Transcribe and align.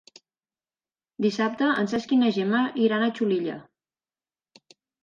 Dissabte 1.27 1.69
en 1.83 1.91
Cesc 1.93 2.17
i 2.17 2.21
na 2.25 2.33
Gemma 2.39 2.65
iran 2.87 3.07
a 3.07 3.13
Xulilla. 3.21 3.63